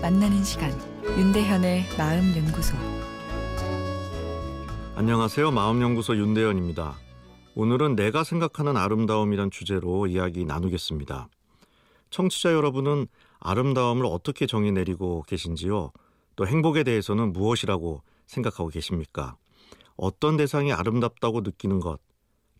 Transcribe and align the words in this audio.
만나는 0.00 0.44
시간 0.44 0.70
윤대현의 1.04 1.96
마음 1.98 2.32
연구소 2.36 2.76
안녕하세요. 4.94 5.50
마음 5.50 5.82
연구소 5.82 6.16
윤대현입니다. 6.16 6.96
오늘은 7.56 7.96
내가 7.96 8.22
생각하는 8.22 8.76
아름다움이란 8.76 9.50
주제로 9.50 10.06
이야기 10.06 10.44
나누겠습니다. 10.44 11.28
청취자 12.10 12.52
여러분은 12.52 13.08
아름다움을 13.40 14.06
어떻게 14.06 14.46
정의 14.46 14.70
내리고 14.70 15.24
계신지요? 15.26 15.90
또 16.36 16.46
행복에 16.46 16.84
대해서는 16.84 17.32
무엇이라고 17.32 18.02
생각하고 18.26 18.68
계십니까? 18.68 19.36
어떤 19.96 20.36
대상이 20.36 20.72
아름답다고 20.72 21.40
느끼는 21.40 21.80
것, 21.80 21.98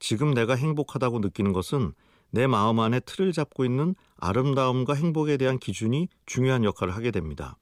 지금 0.01 0.35
내가 0.35 0.57
행복하다고 0.57 1.21
느끼는 1.21 1.53
것은 1.53 1.93
내 2.31 2.47
마음 2.47 2.81
안에 2.81 3.01
틀을 3.01 3.33
잡고 3.33 3.65
있는 3.65 3.95
아름다움과 4.17 4.95
행복에 4.95 5.37
대한 5.37 5.59
기준이 5.59 6.09
중요한 6.27 6.65
역할을 6.65 6.95
하게 6.95 7.11
됩니다. 7.11 7.57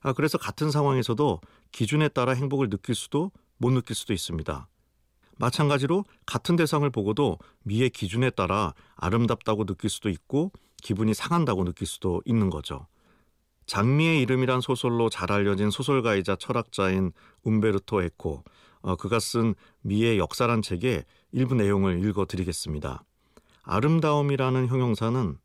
아, 0.00 0.12
그래서 0.12 0.38
같은 0.38 0.70
상황에서도 0.70 1.40
기준에 1.72 2.08
따라 2.08 2.32
행복을 2.32 2.70
느낄 2.70 2.94
수도 2.94 3.30
못 3.58 3.70
느낄 3.70 3.96
수도 3.96 4.12
있습니다. 4.12 4.68
마찬가지로 5.38 6.04
같은 6.26 6.56
대상을 6.56 6.88
보고도 6.90 7.38
미의 7.62 7.90
기준에 7.90 8.30
따라 8.30 8.74
아름답다고 8.96 9.64
느낄 9.64 9.90
수도 9.90 10.08
있고 10.08 10.52
기분이 10.82 11.14
상한다고 11.14 11.64
느낄 11.64 11.86
수도 11.86 12.22
있는 12.24 12.50
거죠. 12.50 12.86
장미의 13.66 14.22
이름이란 14.22 14.60
소설로 14.60 15.10
잘 15.10 15.30
알려진 15.30 15.70
소설가이자 15.70 16.36
철학자인 16.36 17.12
움베르토 17.42 18.02
에코, 18.02 18.42
어, 18.80 18.96
그가 18.96 19.20
쓴 19.20 19.54
미의 19.82 20.18
역사란 20.18 20.62
책의 20.62 21.04
일부 21.32 21.54
내용을 21.54 22.02
읽어드리겠습니다. 22.04 23.04
아름다움이라는 23.68 24.66
형용사는 24.66 25.36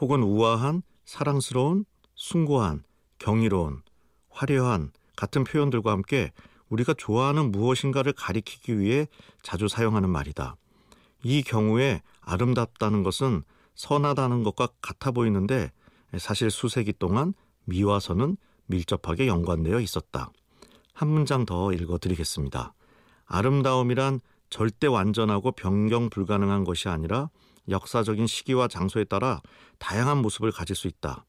혹은 0.00 0.22
우아한, 0.24 0.82
사랑스러운, 1.04 1.84
숭고한, 2.16 2.82
경이로운, 3.18 3.82
화려한 4.28 4.90
같은 5.16 5.44
표현들과 5.44 5.92
함께 5.92 6.32
우리가 6.68 6.94
좋아하는 6.94 7.52
무엇인가를 7.52 8.12
가리키기 8.12 8.78
위해 8.80 9.06
자주 9.42 9.68
사용하는 9.68 10.10
말이다. 10.10 10.56
이 11.22 11.42
경우에 11.42 12.02
아름답다는 12.22 13.04
것은 13.04 13.44
선하다는 13.76 14.42
것과 14.42 14.68
같아 14.82 15.12
보이는데 15.12 15.70
사실 16.18 16.50
수세기 16.50 16.94
동안 16.94 17.34
미와서는 17.66 18.36
밀접하게 18.66 19.28
연관되어 19.28 19.78
있었다. 19.78 20.32
한 20.92 21.08
문장 21.08 21.46
더 21.46 21.72
읽어드리겠습니다. 21.72 22.74
아름다움이란 23.26 24.20
절대 24.50 24.86
완전하고 24.86 25.52
변경 25.52 26.10
불가능한 26.10 26.64
것이 26.64 26.88
아니라 26.88 27.30
역사적인 27.68 28.26
시기와 28.26 28.68
장소에 28.68 29.04
따라 29.04 29.40
다양한 29.78 30.18
모습을 30.18 30.50
가질 30.52 30.76
수 30.76 30.88
있다. 30.88 31.24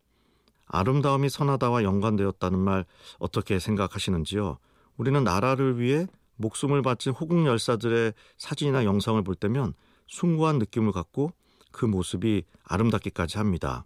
아름다움이 0.66 1.30
선하다와 1.30 1.84
연관되었다는 1.84 2.58
말 2.60 2.86
어떻게 3.20 3.60
생각하시는지요? 3.60 4.58
우리는 4.98 5.24
나라를 5.24 5.80
위해 5.80 6.08
목숨을 6.38 6.82
바친 6.82 7.12
호국 7.12 7.46
열사들의 7.46 8.14
사진이나 8.38 8.86
영상을 8.86 9.22
볼 9.24 9.36
때면 9.36 9.74
숭고한 10.08 10.60
느낌을 10.60 10.92
갖고 10.92 11.32
그 11.72 11.86
모습이 11.86 12.44
아름답기까지 12.64 13.38
합니다. 13.38 13.86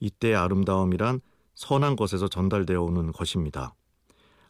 이때의 0.00 0.36
아름다움이란 0.36 1.20
선한 1.54 1.96
것에서 1.96 2.28
전달되어 2.28 2.80
오는 2.80 3.12
것입니다. 3.12 3.74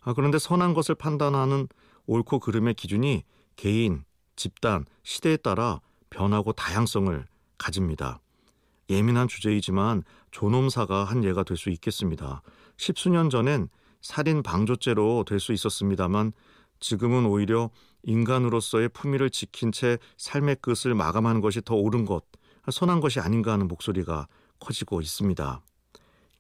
아, 0.03 0.15
그런데 0.15 0.39
선한 0.39 0.75
것을 0.75 0.95
판단하는 0.95 1.67
옳고 2.07 2.39
그름의 2.39 2.75
기준이 2.75 3.25
개인, 3.57 4.05
집단, 4.41 4.87
시대에 5.03 5.37
따라 5.37 5.83
변하고 6.09 6.55
다양성을 6.55 7.27
가집니다. 7.59 8.21
예민한 8.89 9.29
주제이지만 9.29 10.03
존엄사가 10.31 11.05
한 11.05 11.25
예가 11.25 11.43
될 11.43 11.59
수 11.59 11.69
있겠습니다. 11.69 12.41
십수년 12.79 13.29
전엔 13.29 13.69
살인 14.01 14.43
방조죄로 14.43 15.27
될 15.29 15.41
수 15.41 15.53
있었습니다만 15.53 16.33
지금은 16.79 17.27
오히려 17.27 17.69
인간으로서의 18.03 18.89
품위를 18.89 19.29
지킨 19.29 19.73
채 19.73 19.99
삶의 20.17 20.57
끝을 20.63 20.95
마감하는 20.95 21.43
것이 21.43 21.61
더 21.61 21.75
옳은 21.75 22.07
것, 22.07 22.25
선한 22.71 23.01
것이 23.01 23.21
아닌가 23.21 23.53
하는 23.53 23.69
목소리가 23.69 24.27
커지고 24.59 25.03
있습니다. 25.03 25.61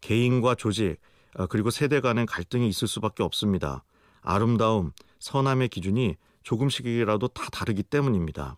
개인과 0.01 0.55
조직, 0.55 0.97
아, 1.35 1.47
그리고 1.47 1.69
세대 1.69 2.01
간의 2.01 2.25
갈등이 2.25 2.67
있을 2.67 2.89
수밖에 2.89 3.23
없습니다. 3.23 3.85
아름다움, 4.23 4.93
선함의 5.19 5.69
기준이 5.69 6.17
조금씩이라도 6.43 7.29
다 7.29 7.49
다르기 7.51 7.83
때문입니다. 7.83 8.57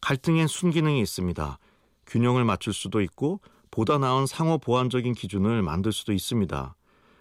갈등엔 0.00 0.46
순기능이 0.46 1.00
있습니다. 1.00 1.58
균형을 2.06 2.44
맞출 2.44 2.72
수도 2.72 3.00
있고 3.00 3.40
보다 3.70 3.98
나은 3.98 4.26
상호 4.26 4.58
보완적인 4.58 5.14
기준을 5.14 5.62
만들 5.62 5.92
수도 5.92 6.12
있습니다. 6.12 6.76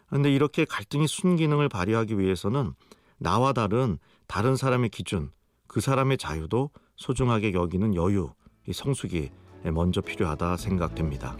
그런데 0.08 0.32
이렇게 0.32 0.66
갈등이 0.66 1.08
순기능을 1.08 1.70
발휘하기 1.70 2.20
위해서는 2.20 2.74
나와 3.18 3.54
다른 3.54 3.98
다른 4.28 4.56
사람의 4.56 4.90
기준, 4.90 5.32
그 5.68 5.82
사람의 5.82 6.18
자유도 6.18 6.70
소중하게 6.98 7.54
여기는 7.54 7.96
여유, 7.96 8.32
이 8.68 8.74
성숙이 8.74 9.32
먼저 9.72 10.02
필요하다 10.02 10.58
생각됩니다. 10.58 11.38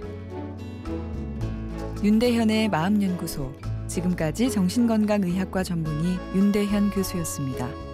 윤대현의 2.04 2.70
마음연구소 2.70 3.54
지금까지 3.88 4.50
정신건강의학과 4.50 5.64
전문의 5.64 6.18
윤대현 6.36 6.90
교수였습니다. 6.92 7.93